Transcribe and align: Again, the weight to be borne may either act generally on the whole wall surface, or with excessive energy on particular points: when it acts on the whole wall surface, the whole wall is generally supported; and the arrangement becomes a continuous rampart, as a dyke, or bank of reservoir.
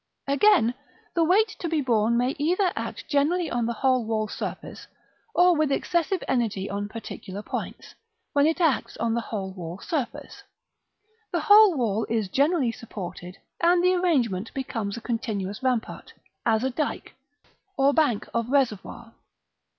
Again, 0.27 0.73
the 1.13 1.23
weight 1.23 1.49
to 1.59 1.69
be 1.69 1.79
borne 1.79 2.17
may 2.17 2.35
either 2.39 2.73
act 2.75 3.07
generally 3.07 3.51
on 3.51 3.67
the 3.67 3.73
whole 3.85 4.03
wall 4.03 4.27
surface, 4.27 4.87
or 5.35 5.55
with 5.55 5.71
excessive 5.71 6.23
energy 6.27 6.67
on 6.67 6.89
particular 6.89 7.43
points: 7.43 7.93
when 8.33 8.47
it 8.47 8.59
acts 8.59 8.97
on 8.97 9.13
the 9.13 9.21
whole 9.21 9.51
wall 9.53 9.77
surface, 9.77 10.41
the 11.31 11.41
whole 11.41 11.77
wall 11.77 12.07
is 12.09 12.29
generally 12.29 12.71
supported; 12.71 13.37
and 13.61 13.83
the 13.83 13.93
arrangement 13.93 14.51
becomes 14.55 14.97
a 14.97 15.01
continuous 15.01 15.61
rampart, 15.61 16.13
as 16.47 16.63
a 16.63 16.71
dyke, 16.71 17.13
or 17.77 17.93
bank 17.93 18.27
of 18.33 18.49
reservoir. 18.49 19.13